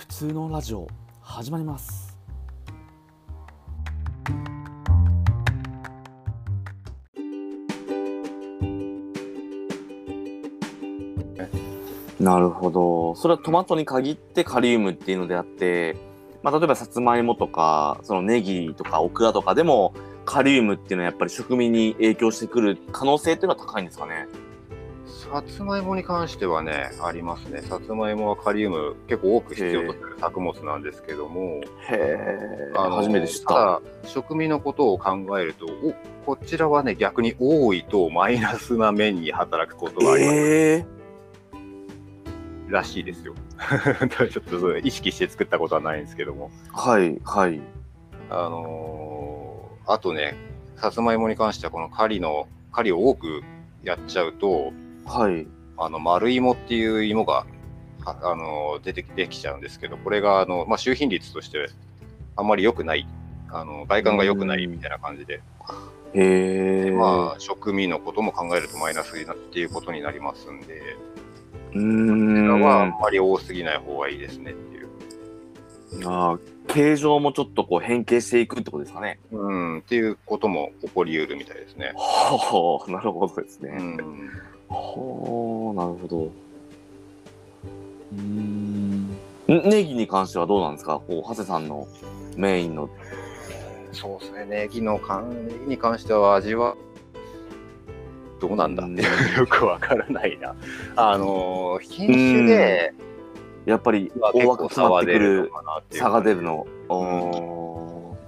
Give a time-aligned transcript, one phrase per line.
[0.00, 0.88] 普通のラジオ
[1.20, 2.16] 始まります。
[12.18, 13.14] なるほど。
[13.14, 15.96] それはトマトに限ってカリウムっていうのであって、
[16.42, 19.92] まあ、例えばさつまいもとかそのネギとかオクラとかでも
[20.24, 24.28] カリウムっていうのはやっぱり食味に影響してくる可能性っていうのは高いんですかね？
[25.30, 27.62] さつまいもに関してはね、ありますね。
[27.62, 33.80] さつまいもはカリウム結構多く必要とする作物なんですけども、へえあの初めて知った。
[34.04, 40.86] 食味のことを考えると、おこちらはね、逆に多いとマイナスな面に働くことがあります、ええ
[42.68, 43.34] らしいですよ。
[44.30, 46.50] ちょっと意識して作ったことはないんですけども。
[46.72, 47.60] はいはい。
[48.30, 49.50] あのー
[49.86, 50.36] あとね、
[50.76, 53.42] さつまいもに関しては、この狩りの、狩りを多く
[53.82, 54.72] やっちゃうと、
[55.10, 55.46] はい。
[55.76, 57.44] あの丸芋っていう芋が
[58.04, 61.68] はあの出てきできちゃうんですけど、これがあの、まあ、収品率として
[62.36, 63.06] あんまり良くない、
[63.50, 65.42] あの外観が良くないみたいな感じで、
[66.14, 70.96] へえまあ、食味のことも考えるとマイナスになっていうことになりますんで、
[71.74, 74.88] うーこれはあんんまり多すぎない方がいいですねっていう。
[76.06, 79.18] あー形状もちょっとこう変形していくってことですかね。
[79.32, 81.92] うん、っていうことも起こり得るみたいですね。
[81.96, 83.70] はあ、なるほどですね。
[83.76, 84.30] うん、
[84.70, 86.18] はあ、なるほど。
[86.24, 89.10] うーん。
[89.10, 91.00] んネギに関してはどうなんですか？
[91.06, 91.88] こう、長谷さんの
[92.36, 92.88] メインの。
[93.92, 96.76] そうですね、ネギの関ネギに関しては味は
[98.40, 98.86] どうなんだ？
[98.86, 100.54] ってよくわからないな。
[100.94, 102.94] あの品種で、
[103.66, 105.52] やっぱりは大枠詰まってくる
[105.90, 106.68] 差が出るの。
[106.88, 107.59] お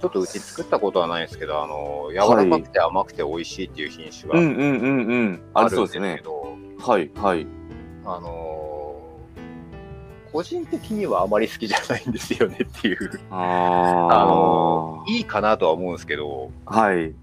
[0.03, 5.41] ちょっとうち作ったことはないんですけど、あの柔らかくて甘くて美味しいっていう品種ーうんがうんうんうん。
[5.53, 6.23] ああるんですすりそうでねけ。
[6.23, 7.47] ど、はいはい。
[8.03, 9.17] あの
[10.33, 16.81] 個人的にはあまり好きじゃないんですよねっていう、あ あのいいかなとは思うんですけど、あ。
[16.81, 17.15] はい。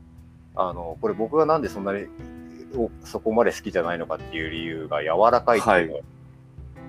[0.57, 2.07] あのこれ僕がなんでそんなに
[2.75, 6.01] おそこまで好きじゃないのかっていう理由が柔らかいっていうのが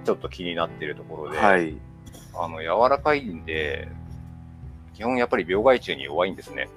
[0.05, 1.75] ちょっと気になってるところで、はい。
[2.33, 3.89] あの柔らかいんで、
[5.01, 6.69] 基本やっぱり病害虫に弱いんですね。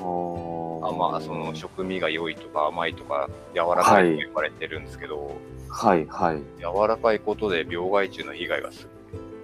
[0.00, 5.30] ああまあ、その食味が良いとか甘いとか柔らかいと言われてるんですけど、
[5.68, 6.38] はいはい。
[6.58, 8.88] 柔らかいことで病害虫の被害がす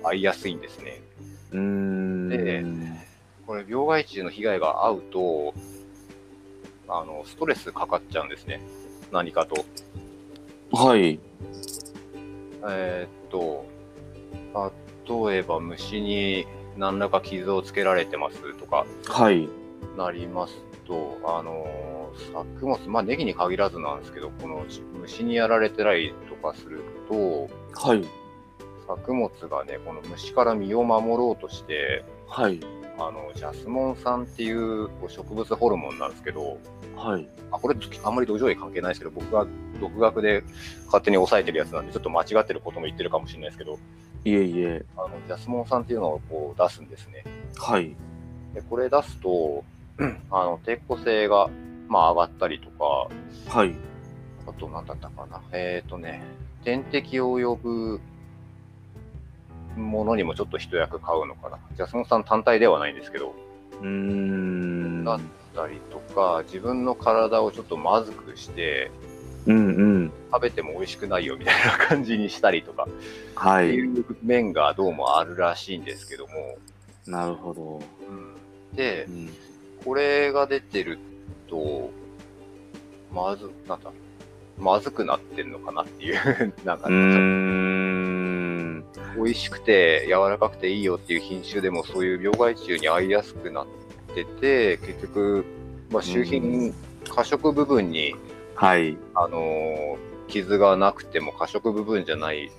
[0.02, 1.02] 合いやすいんですね。
[1.52, 2.28] うーん。
[2.30, 2.64] で
[3.46, 5.52] これ病害虫の被害が合うと、
[6.88, 8.62] あのストレスかかっちゃうんですね。
[9.12, 9.62] 何かと。
[10.72, 11.20] はい。
[12.66, 13.66] えーっと、
[15.28, 16.46] 例えば虫に
[16.80, 19.48] 何らか傷をつけられてますとかはい。
[19.96, 20.54] なります
[20.86, 24.64] と、あの作物、まあネギに限らずなんですけど、この
[25.00, 27.48] 虫にやられてたりとかすると、
[27.78, 28.04] はい。
[28.88, 32.60] 作物がね、この虫から身を守ろうとして、はい。
[32.96, 36.58] あのジャスモン酸っていう植物ホルモンなんですけど、
[36.96, 37.28] はい。
[37.50, 39.46] あこれあんまり土壌に関係ないですけど、僕が
[39.80, 40.44] 独学で
[40.86, 43.78] 勝手に抑えてるやつなんで、ちょっと間違ってることも言ってるかもしれないですけど、
[44.24, 44.84] いえいえ。
[44.96, 47.24] あのジャスモン酸っていうのをこう出すんですね。
[47.56, 47.96] はい。
[48.54, 49.64] でこれ出すと、
[50.30, 51.50] あの抵抗性が、
[51.88, 53.08] まあ、上がったりとか、
[53.48, 53.74] はい。
[54.46, 56.22] あと何だったかな、えっ、とね、
[56.64, 58.00] 天敵を呼ぶ
[59.76, 61.58] ものにもちょっと一役買うのかな。
[61.76, 63.34] ジャスモン酸単体ではないんですけど、
[63.80, 65.04] うーん。
[65.04, 65.20] だっ
[65.54, 68.90] たりとか、自分の体をちょっとまずくして、
[69.46, 70.12] うんうん。
[70.32, 72.86] 食べても美味しくないよみたいな感じにしたりとか、
[73.34, 73.68] はい。
[73.68, 76.58] っていう面がどうもあるらしいんですけども、
[77.06, 77.80] なるほど。
[78.08, 79.30] うん、でう、ん。
[79.84, 80.98] これが出てる
[81.48, 81.90] と、
[83.12, 83.90] まず、なんだ、
[84.58, 87.69] まずくなってるのかなっていう、なんか、うーん。
[89.16, 93.66] 美味しくて柔らかくていいよっていう品種でもそういう病害虫に合いやすくなっ
[94.14, 95.44] てて、結局、
[95.90, 96.72] まあ、周う辺、
[97.08, 98.14] 過食部分に、
[98.54, 98.96] はい。
[99.14, 102.50] あのー傷がなくても過食部分じゃない、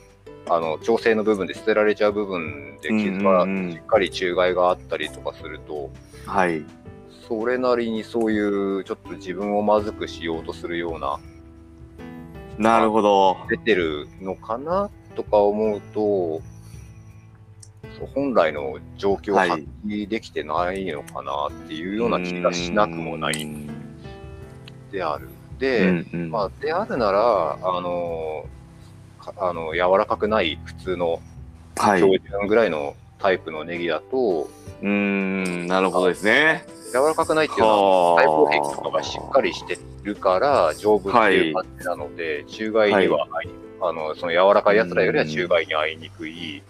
[0.50, 5.90] あの、調整の部分で捨てられちゃう部分で傷がしっかり虫害があったりとかすると、
[6.26, 6.64] はい。
[7.28, 8.40] それなりにそうい
[8.80, 11.18] うちょっと自分をまずくしようとするような
[12.58, 13.38] なるほど。
[13.50, 16.42] 出てるのかなとか思うと
[18.14, 23.48] 本来の状況をはい発揮できてないのかなっていうような気がしなくもない
[24.92, 25.30] である。
[25.60, 28.48] で、うんうんまあ、であるならあの
[29.20, 31.22] かあの柔らかくない普通の
[31.78, 32.00] はい。
[32.00, 34.50] 標準ぐらいのタイプのネギだと、
[34.82, 36.66] うーん、なるほどですね。
[36.92, 39.50] 柔らかくないっていうのは細胞壁とかがしっかり。
[39.50, 43.28] りしてるから丈夫っていう感じなので、虫害には、
[43.82, 46.62] あのその柔らかいやつらよりは虫害に遭いにくい、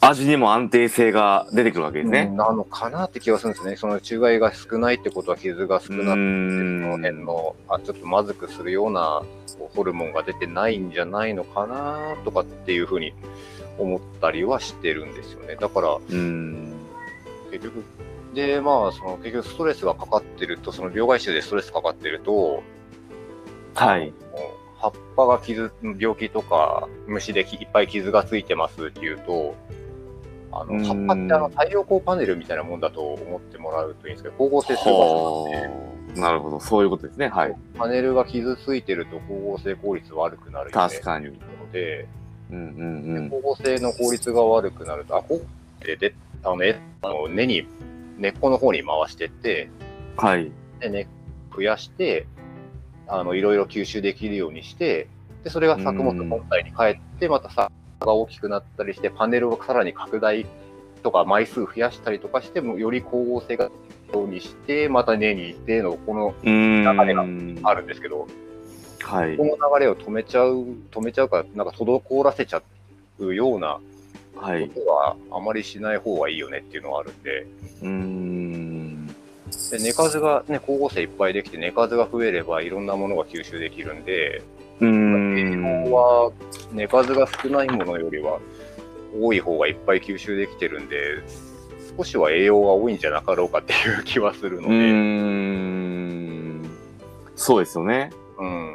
[0.00, 2.26] 味にも安定性が出てくるわけですね。
[2.26, 3.76] なのかなって気がするんですね。
[3.76, 9.22] その違いが少ないってことは傷が少なくて、その辺のあちょっとまずくするような
[9.74, 13.12] ホルモンが出てないんじゃないのかなとかっていうふうに
[13.78, 15.56] 思ったりはしてるんですよね。
[15.60, 16.72] だから、うん
[17.50, 17.84] 結局、
[18.34, 22.62] で、まあ、その結局ストレスがかかってると、その病害虫でストレスかかってると、
[23.74, 24.12] はい。
[24.80, 29.54] 葉っぱが傷、病気とか虫でいっぱい傷がついてますっていうと、
[30.52, 37.28] あの葉っぱってあの太陽光パネルみたいなもんだと思ってもらうといいんですけど、光合成する場所なんで、なるほど、そういうことですね。
[37.28, 37.54] はい。
[37.78, 41.32] パネルが傷ついてると光合成効率悪くなるよね確かにの
[41.72, 42.08] で、
[42.50, 43.24] うんうんうん。
[43.26, 45.40] 光合成の効率が悪くなると、あ、こ
[45.82, 47.66] うでであのえあの根に、
[48.18, 49.68] 根っこの方に回してって、
[50.16, 50.50] はい。
[50.80, 51.06] で根
[51.54, 52.26] 増やして、
[53.10, 55.08] あのいろいろ吸収できるようにして、
[55.44, 57.70] でそれが作物本体に帰って、またさ
[58.00, 60.46] が大きくなったりして、パネルをさらに拡大
[61.02, 63.70] とか枚数増やしたりとかしても、より光合成が
[64.12, 66.34] ようにして、また根に行っての、この。
[66.44, 67.24] 流れが
[67.64, 68.28] あるんですけど、
[69.02, 69.44] はいこ。
[69.44, 72.62] の流れを止めちゃう、止めちゃうか、なんか滞らせちゃ
[73.18, 73.80] うような
[74.36, 74.68] はい。
[74.68, 77.46] ことはあまりしない方がいいよねっていうのがあるんで、
[77.82, 78.19] うーん。
[79.70, 84.42] で根数が、ね、光合成いっぱいできて、根数が増えればいろんなものが吸収できるんで、
[84.80, 85.84] うん。
[85.86, 86.32] 養は
[86.72, 88.40] 根数が少ないものよりは
[89.18, 91.22] 多い方がいっぱい吸収できてるんで、
[91.96, 96.70] 少しは栄養が多いんじゃなかろうかっていう気はするので、ん。
[97.36, 98.10] そうですよね。
[98.38, 98.74] うん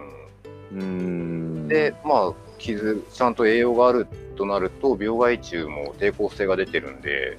[0.74, 1.68] うーん。
[1.68, 7.38] で、まあ、傷、ちゃんと栄養があるとなると、病害虫も抵抗性が出てるんで、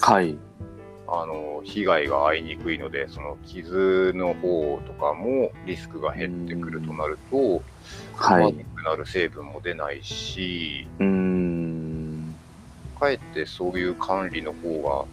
[0.00, 0.36] はい。
[1.06, 7.62] あの被害が遭いにくいので、その傷の方とかもリスクが減ってくるとなると、
[8.16, 8.52] はい。
[8.52, 12.38] まずくなる成分も出ないし、うーん。
[12.98, 15.06] かえってそういう管理の方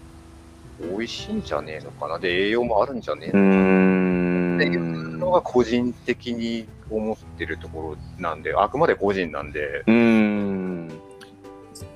[0.79, 2.19] が美味しいんじゃねえのかな。
[2.19, 3.51] で、栄養もあるんじゃねえのかな。
[3.51, 4.79] っていう
[5.17, 5.19] ん。
[5.19, 11.01] のが個人的に思ってるところなんで、あくまで個人なんで、うーん。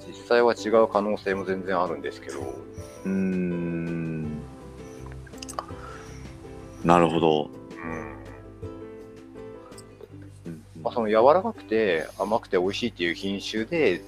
[0.07, 2.39] 実際は違う可能性も全然あるんですけど、
[3.05, 3.64] うーん。
[6.85, 7.49] なるほど。
[7.83, 8.15] うん
[10.45, 14.01] うんまあ、その柔らかくて甘くて美味しいっていう品種で、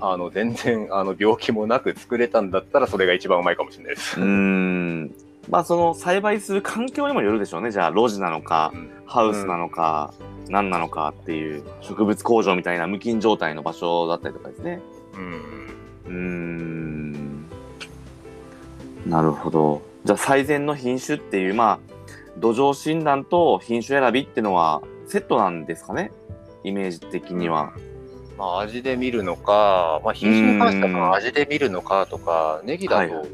[0.00, 4.18] あの全然あの病気もなく作れたんだったら、それが一番うまいかもしれないです。
[4.18, 5.14] うーん。
[5.50, 7.70] まあその栽培する環境にもよるでしょうね。
[7.70, 10.14] じゃあ路地なのか、うんハウスなのか、
[10.48, 14.80] 何なのかっていう植物工場みたいな無菌状態の場所だったりとかですね。
[15.14, 15.42] うん
[16.06, 17.46] うーん。
[19.04, 19.82] なるほど。
[20.06, 21.91] じゃあ最善の品種っていう、まあ、
[22.38, 26.10] 土壌診断と品種選びっていうのはセットなんですかね？
[26.64, 27.72] イメージ的には。
[28.38, 33.28] まあ、味で見るのか、まあ、品種に関しては味で見るのかとか、ネギだと、はい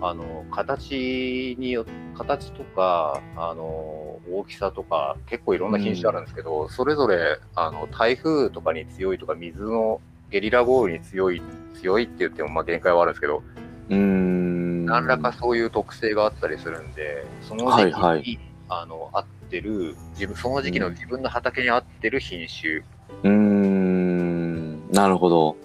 [0.00, 1.84] あの形によ
[2.16, 10.00] 形とかあの大きさとか結構いろんな品種あるんですけど、それぞれあの台風とかに強いとか水の
[10.30, 11.42] ゲリラ豪雨に強い
[11.80, 13.42] 強いって言ってもまあ限界はあるんですけど、
[13.88, 14.57] うーん。
[14.88, 18.40] 何らかそういう特性があったりするんでその時期に、はいはい
[18.70, 24.90] あの合ってる自分その時期の自分の畑に合ってる品種、うーん。
[24.92, 25.56] なるほど。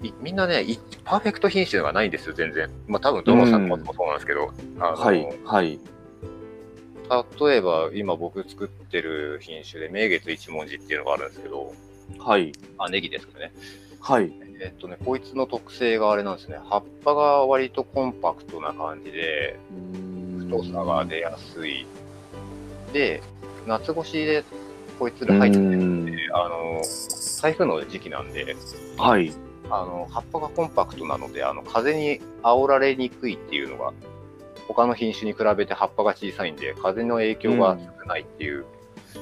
[0.00, 5.26] うん、いみんなねいパーフェクト品種がないんですよ全然まあ多分どの作物もそうなんですけど、はい。
[5.44, 5.80] はい。
[7.40, 11.74] 例えば今僕作ってる品種で名月一文字っていうのがあるんですけど
[12.18, 12.52] はい。
[12.78, 13.52] あネギですけどね
[14.00, 14.32] はい。
[14.60, 19.58] えっとねこいつの特性があれなんですね葉っぱが割とコンパクトな感じで
[20.38, 21.86] 太さが出やすい
[22.92, 23.22] で
[23.66, 24.44] 夏越しで
[24.98, 26.82] こいつで入ってるんであの
[27.40, 28.56] 台風の時期なんで
[28.96, 29.32] はい。
[29.70, 33.92] あの葉っぱがコンパクトなのであの風に煽られにくいっていうのが
[34.66, 38.64] 他の品種に比べて葉っぱが小さいんで風の影響が少ないっていう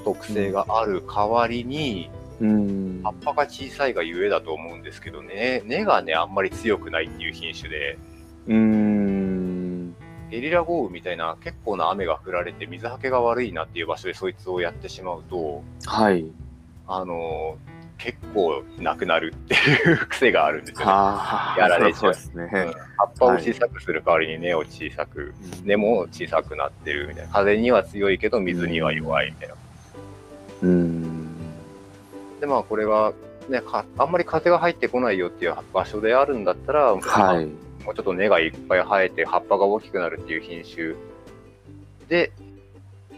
[0.05, 7.99] 特性がある代わりに、うん葉っぱが小さいがゆえだと思うんですけどね根がねあんまり強くないっていう品種で
[8.47, 9.95] うーん。
[10.31, 16.26] ゲリラ豪雨みたいな結構な雨が降られて水はけが悪いなっていう場所でそいつをやってしまうとはい。
[16.88, 17.57] あの
[17.99, 20.85] 結構なくなるっていう癖があるんですよね。
[20.93, 21.59] はあ。
[21.59, 22.50] やられちゃうそうですね。
[22.52, 29.55] うん葉っぱを小さくする代わりに根を小さく、根も小さくなってるみたいな風には強いけど水には弱いみたいな。
[30.62, 31.15] うーん。
[32.40, 33.12] でまあこれが、
[33.49, 37.47] ね、かあんまり風が入ってこないよっていう場所であるんだったら、はい。
[37.85, 40.95] もうちょっと根がいっぱい生えて葉っぱが大きくなるっていう品種
[42.09, 42.33] で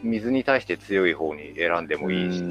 [0.03, 2.43] 水に対して強い方に選んでもいいし、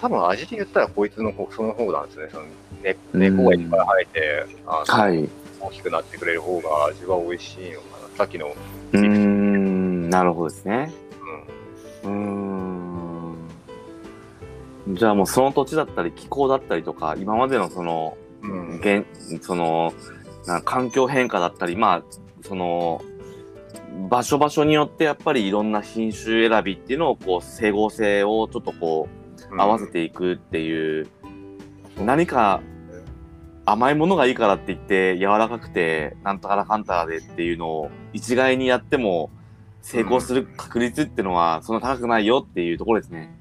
[0.00, 2.28] 多分味で言ったらこいつの方その方なんですね。
[2.30, 2.46] その
[2.82, 5.28] 根根っこがいっぱい生えて、あのはい。
[5.60, 8.16] 大きくなってくれる方が味は美味しいのかな。
[8.16, 8.54] さっきの、
[8.92, 10.92] うーん、なるほどですね。
[12.04, 12.43] うん、うーん。
[14.88, 18.76] じゃあもうその土地だったり気候だったりとか、今までのその、うん。
[18.76, 19.06] 現
[19.40, 19.92] その
[20.46, 22.02] な環境変化だったりまあ
[22.42, 23.02] その
[24.10, 29.08] 場所場所によってやっぱりいろんな品種選びっていうのをこう整合性をちょっとこ
[29.50, 31.06] う合わせていくっていう、
[31.98, 32.60] 何か
[33.64, 39.30] 甘いものがいいからって言って柔らかくてなんとからかんたらでっていうのを一概にやっても
[39.80, 43.34] 成功する確率っていうのはそんな高くないよっていうところですね。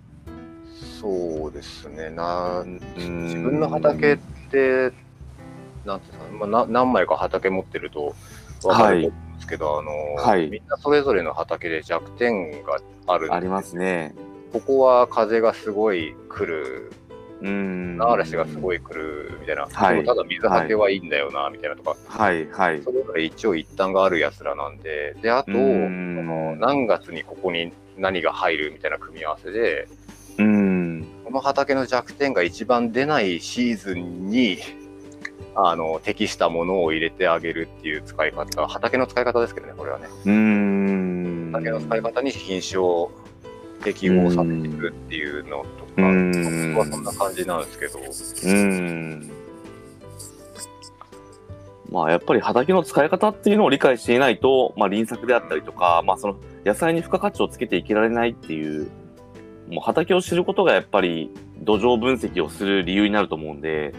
[1.04, 2.10] そうですね。
[2.12, 2.80] なうん。
[3.26, 4.18] 自分の畑っ
[4.50, 4.94] て、
[5.84, 8.16] なんていう何枚か畑持ってると
[8.62, 10.50] 分かると思うんですけど、あのはい。
[10.50, 14.16] みんなそれぞれの畑で弱点があるありますね。
[14.54, 16.94] ここは風がすごい来る、
[17.42, 17.98] うん。
[18.00, 20.06] 嵐がすごい来るみたいな、はい。
[20.06, 22.48] ただ水はけはいいんだよな、みたいなとか、はい。
[22.50, 22.82] はい。
[22.82, 29.90] それぞれ一応一旦があるやつらなんで、で、あと、うそんの何月にここに何が入るみたいな組み合わせで、
[31.34, 34.60] の畑の弱点が一番出ないシーズンに、
[35.56, 40.08] あの、適したものを入れてあげるっていう使い方、畑の使い方ですけどね、これはね。
[40.26, 41.52] うーん。
[41.52, 43.12] 畑の使い方に品種を
[43.84, 45.66] 適合させていくっていうのと
[45.98, 46.74] うか、ん。
[46.76, 48.00] 僕はそんな感じなんですけど、
[48.46, 49.32] うん。
[51.92, 56.36] まあやっぱり畑の使い方っていうのを理解していないと、まあ輪作であったりとか、まあその
[56.66, 58.90] 野菜に付加価値をつけていけられないっていう、
[59.70, 63.94] もう畑を知ることがやっぱり土壌分析をする理由になると思うんで、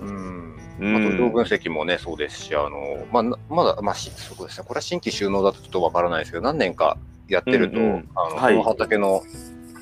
[0.00, 0.56] うん。
[0.80, 0.96] うん。
[0.96, 8.08] あと、土壌分析もね、そうですし、あの、まあな、まだ、まあ、しそうですね、これは新規収納だとちょっとわからないですけど、何年かやってると、うんうん。
[8.14, 8.54] あの、はい。
[8.54, 9.22] この畑の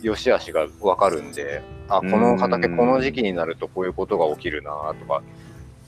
[0.03, 5.23] 良し悪しがわかるんで、あ、この畑うんこの時期になるとこういうことが起きるなとか、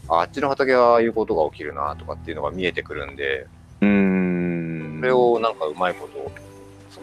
[0.09, 3.47] ああっちの畑はああいうことが起きるなとかっていうのが見えてくるんで、
[3.81, 4.99] うーん。
[5.01, 6.48] それをなんかうまいこと、そ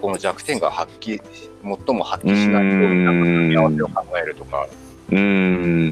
[0.06, 1.20] この弱点が発揮、
[1.64, 4.68] 最も発揮しないようにな組み合わせを考えるとか
[5.10, 5.92] うーん。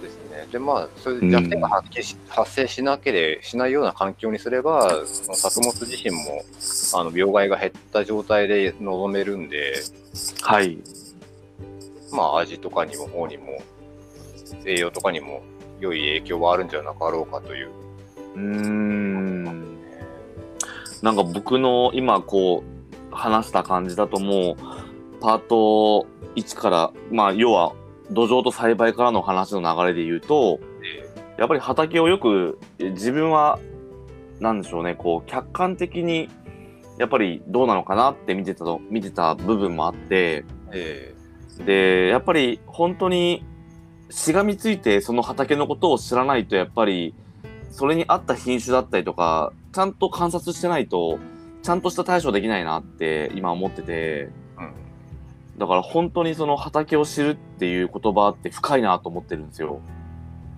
[0.00, 0.48] ですね。
[0.50, 6.42] で、まあ、そういう弱点が発揮し、発生しなければ、しないような環境にすれば、その作物自身も、
[6.94, 9.74] あの、病害が減った状態で臨めるんで、
[10.40, 10.78] はい。
[12.10, 13.60] まあ、味とかにも、方にも、
[14.64, 15.42] 栄養とかにも、
[15.78, 17.70] 良い影響はあるんじゃなかろうかという。
[18.34, 19.71] うーん。
[21.02, 22.62] なんか僕の今こ
[23.10, 26.06] う話した感じだともうパート
[26.36, 27.74] 1からまあ要は
[28.10, 30.60] 土壌と栽培からの話の流れで言うと
[31.38, 33.58] やっぱり畑をよくえ自分は
[34.40, 36.28] なんでしょうねこう客観的に
[36.98, 41.14] やっぱりどうなのかなって見てたと見てた部分もあってえ。
[41.66, 43.44] でやっぱり本当に
[44.10, 47.14] しがみついてその畑のことを知らないとやっぱり
[47.70, 51.18] それに合った品種だったりとかちゃんと観察してないと
[51.62, 54.72] ちゃんとした対処できないなって今思っててうん。
[55.58, 59.80] だから本当にその畑を知るっていう言葉って深いなと思ってるんですよ。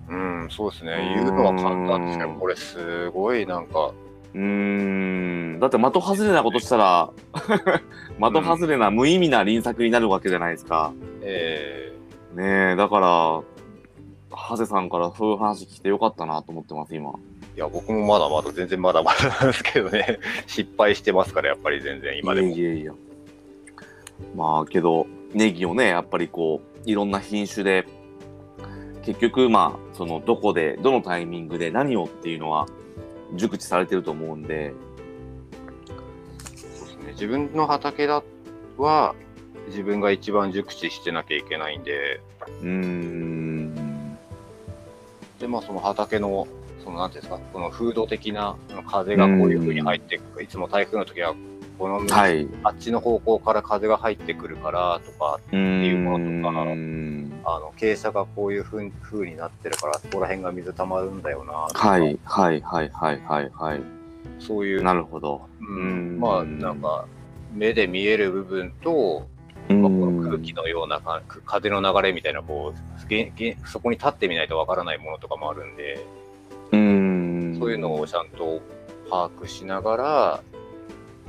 [0.07, 1.15] うん、そうですね。
[1.17, 3.91] うん言うのは簡単ですけど、これすごいなんか、
[4.33, 10.93] うーんだって的外れなことしたら 的外れな無意味な輪作になるわけじゃないですか。
[11.21, 11.97] え
[12.35, 13.41] ねえだから
[14.35, 17.13] ハセさんからそういう話聞いてよかったなと思ってます今。
[17.55, 22.47] ーいや、僕もまだまだ、全然まだまだなんですけどね、 失敗してますから、やっぱり全然今でも。
[22.47, 22.93] いやいやいや。
[24.35, 27.85] まあけどネギをねやっぱりこういろんな品種で
[29.03, 32.65] 結局まあそのどこでどのタイミングで何をっていうのは
[33.33, 34.73] 熟知されてると思うんで
[36.55, 37.11] そうですね。
[37.11, 38.23] 自分の畑だ
[38.77, 39.15] は、
[39.67, 42.19] 自分が一番熟知してなきゃいけないんで、
[42.61, 44.17] うーん
[45.39, 46.47] で、まあ、その畑の、
[46.85, 48.55] その、なんていうんですか、この風土的な
[48.87, 50.43] 風がこういう風に入ってくる。
[50.43, 51.33] いつも台風の時は、
[51.79, 52.47] この、はい。
[52.63, 63.81] あっちの方向から風が入ってくるからとか、うーいうものとかんあの、傾斜がこういう風風になってるから、そこら辺が水溜まるんだよな、とかはいはいはいはいはいはい。
[64.39, 65.41] そういう、なるほど。
[65.59, 67.07] うんうんまあ、なんか、
[67.53, 69.27] 目で見える部分と、
[69.67, 76.14] うまあこのん空気のようなか風の流れみたいなこうそこに立ってみないとわからないものとかもあるんで、うん
[77.65, 78.61] そういうのをちゃんと
[79.09, 80.43] 把握しながら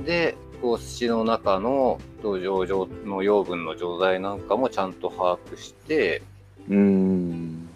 [0.05, 6.21] でこう土の中の土壌上の養分の状態なんかもちゃんと把握して
[6.69, 7.67] うん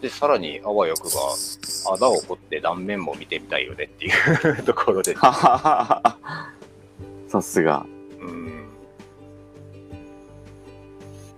[0.00, 6.14] でさらにあわよくば穴を掘って断面も見てみたいよねっていう ところで、 さ
[7.42, 7.84] すが。
[8.20, 8.64] うん、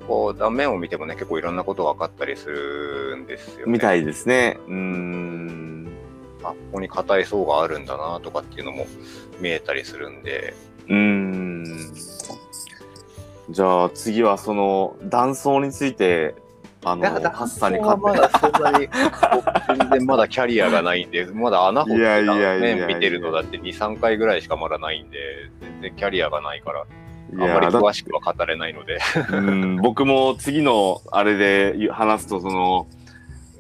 [0.07, 3.73] こう断面を見てもね、結構いろんなことが分かったりするんですよね。
[3.73, 4.59] みたいですね。
[4.69, 5.20] うーん。
[6.43, 8.87] あここに硬い層があるんだなとかっていうのも
[9.41, 10.55] 見えたりするんで、
[10.89, 11.95] うーん。
[13.51, 16.35] じゃあ次はその断層について、
[16.85, 18.21] あの、ハッサンには勝って。
[18.21, 18.89] まだそんなに、
[19.67, 25.19] 僕全然まだキャリアがないんで、まだ穴掘っていやいやいやいや断面見てるのだって2、3回ぐらいしかまだないんで、
[25.61, 26.85] 全然キャリアがないから、い
[27.33, 28.99] あんまり詳しくは語れないので。
[29.31, 32.87] うん僕も次のあれで話すと、その、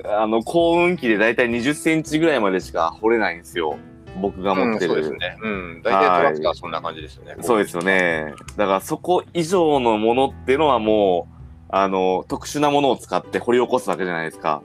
[0.04, 3.76] あの、幸運期でだいたい20センチぐらいまでしか掘れないんですよ。
[4.20, 4.94] 僕が持ってる。
[4.94, 5.38] うん、そうですね。
[5.42, 5.82] うん。
[5.82, 7.36] 大体トラクターはそんな感じですよね。
[7.40, 8.34] そうですよね。
[8.56, 11.34] だからそこ以上のものっていうのはもう、
[11.68, 14.62] あの、特殊なものを使って掘り起こすわけじゃないですか。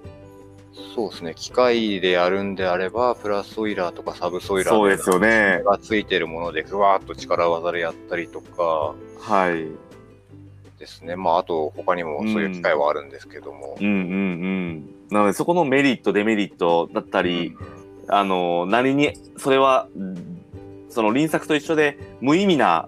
[0.96, 1.34] そうですね。
[1.36, 5.62] 機械でやるんであれば、プラスオイラーとかサブソイラーそうですよね。
[5.66, 9.68] がついてるもので、ぐわーっと力技でやったりとかはい。
[10.80, 11.16] ですね。
[11.16, 13.78] まあ、あと、他にもそういう機械はあるんですけども。
[13.80, 14.95] うんうんうん。
[15.12, 17.54] なのでそこのメリット、デメリットだったり、
[18.08, 20.42] あの、何に、それは、うん
[20.88, 22.88] その輪作と一緒で無意味な、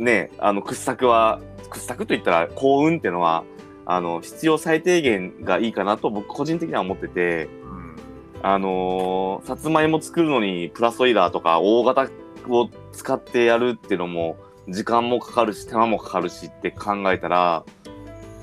[0.00, 3.44] ね、あの、掘削は、掘削といったら幸運っていうのは、
[3.84, 7.96] あの、必要最低限がいいかなと僕個人的には思ってて、うん。
[8.42, 12.08] あのーさつまいも作るのにプラスオイラーとか大型
[12.48, 14.36] を使ってやるっていうのも
[14.68, 17.64] 時間もかかるし手間もかかるしって考えたら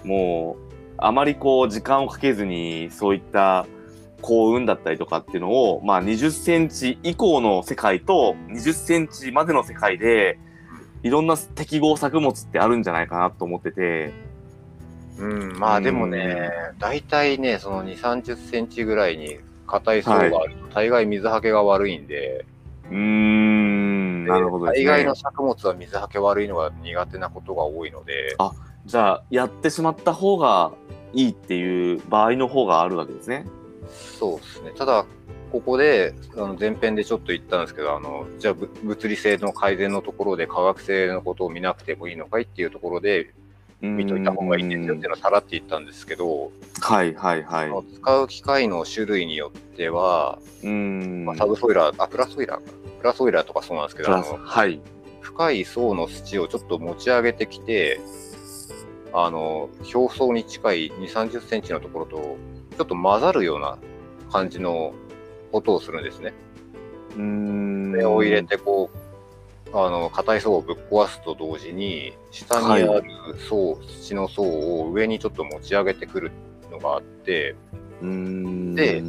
[0.03, 0.62] もう
[0.97, 3.65] あまりこう時間をかけずにそういった
[4.21, 10.39] 幸運だったりとかっていうのをまあ20センチ以降の世界と20センチまでの世界で
[11.03, 14.13] いろんな適合作物ってあるんじゃないかなと思ってて。
[15.19, 22.45] うん、まあでもね、大体ね、その2、30センチぐらいに硬い層があると、大概水はけが悪いんで、
[22.89, 24.71] うーんなるほどね。
[24.73, 28.35] 大概の作物は水はけ悪いのが苦手なことが多いので、
[28.85, 30.73] じゃあ、やってしまった方が
[31.13, 33.45] いいっていう場合の方があるわけですね。
[34.19, 34.71] そうですね。
[34.77, 35.05] ただ、
[35.51, 43.33] ここで、あの前編でちょっと言ったんですけど、あの、じゃあぶ物理性の改善のところで化学性のことを見なくてもいいのかいっていうところで
[43.81, 47.95] 見といた方がいいですよっていうのはさらって言ったんですけど、はいはいはい。
[47.95, 51.25] 使う機械の種類によっては、うーん。
[51.25, 52.71] まあ、サブソイラー、あ、プラスオイラーか。
[52.99, 54.17] プラスオイラーとかそうなんですけど、あ。
[54.17, 54.81] のはい。
[55.21, 57.99] 深い層の土をちょっと持ち上げてきて、
[59.13, 62.37] あの、表層に近い2、30センチのところと、
[62.77, 63.77] ちょっと混ざるような
[64.31, 64.93] 感じの
[65.51, 66.33] ことをするんですね。
[67.15, 67.91] うーん。
[67.91, 73.03] それを入れて、こう、あの、硬い層をぶっ壊すと同時に、下にある
[73.47, 76.31] 層、土の層を上にちょっと持ち上げてくる
[76.71, 77.55] のがあって、
[78.01, 78.75] うーん。
[78.75, 79.03] で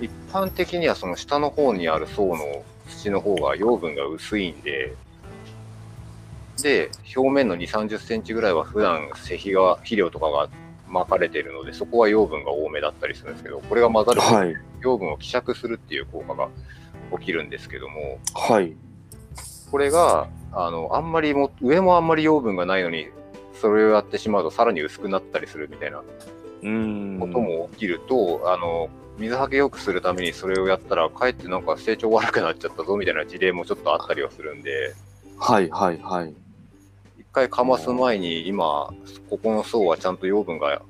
[0.00, 4.94] 一般的にはその下の方にある層の土の方が養分が薄いんで、
[6.60, 10.48] で、表面の2、30センチぐらいは普段石肥が、肥料とかが
[10.88, 14.56] 巻かれているので、そこは養分が多めだったりするんですけど、これが混ざるとはい。
[14.80, 16.48] 養分を希釈するっていう効果が
[17.18, 18.76] 起きるんですけども、はい。
[19.70, 23.08] これが、あの、あんまりも、上もあんまり養分がないのに、
[23.54, 27.20] それをやってしまうとさらに薄くなったりするみたいなうーん。
[27.20, 28.88] ことも起きると、あの、
[29.18, 34.94] 水はけ良くするためにそれをやったら、かえってなんか成長悪くなっちゃったぞみたいな事例もちょっとあったりはするんで、
[35.38, 36.34] はいはいはい。
[37.32, 38.92] 一回かます前に今、
[39.30, 40.82] ここの層はちゃんと養分が、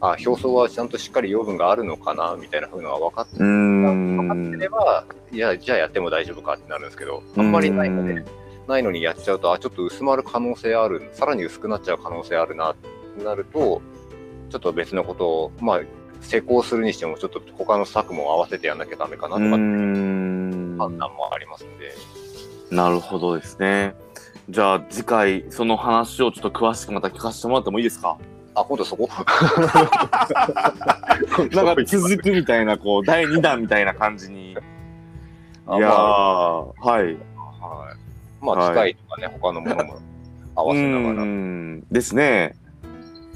[0.00, 3.38] あ、表層はちゃんとしっかり養分があるのかなみたいな風のが分かって。
[3.38, 8.24] 分かってれば、いや、じゃあやっても大丈夫かってなるんですけど、あんまりないので、
[8.68, 13.82] ないのにやっちゃうと、あ、ちょっと薄まる可能性ある、さらに薄くなっちゃう可能性あるなってなると、
[14.48, 15.80] ちょっと別のことを、まあ、
[16.20, 20.76] 施工するにしても、ちょっと他の策も合わせてやんなきゃダメかなとかってうーん。
[20.78, 21.94] 判断もありますので、
[22.70, 23.96] なるほどですね。
[24.50, 28.18] じゃあ次回その話をちょっと詳しくまた聞かせてもらってもいいですか？
[28.54, 29.08] あ、今度そこ？
[31.52, 34.52] なんか続くみたいな、こう、第2弾みたいな感じに。
[34.52, 34.56] い
[35.66, 37.04] あやー、まあはい。
[37.04, 37.14] はい。
[38.44, 39.98] まあ、機械とかね、他のものも
[40.56, 41.22] 合わせながら。
[41.24, 42.56] んですね。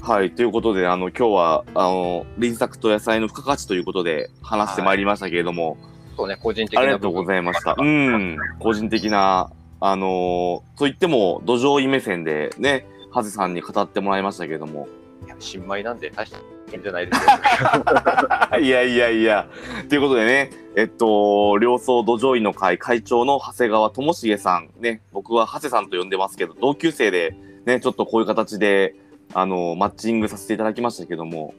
[0.01, 0.31] はい。
[0.31, 5.77] ということで、あの、今日は、あの、輪作と野菜の付加価値ということで話してまいりましたけれども、
[6.17, 7.75] そうね、個人的なありがとうございました。
[7.77, 8.37] うん。
[8.59, 9.49] 個人的な、
[9.79, 14.87] あのーと言っても、土壌医目線でね、ハゼさんに語ってもらいましたけれども。
[15.25, 16.41] いや新米なんで大したい
[16.75, 18.57] いんじゃないですか。
[18.59, 19.47] いやいやいや。
[19.87, 27.35] ということでね、えっと、両層土壌医の会会長の長谷川智重さん、ね、僕は長谷さんと呼んでますけど、同級生で、
[27.65, 28.95] ね、ちょっとこういう形で、
[29.33, 31.53] あの、マッチングさせていただきましたけども、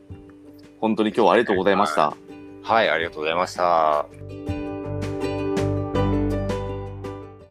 [0.80, 2.14] 本当に今日はありがとうございました。
[2.62, 4.55] はい、ありがとうございました。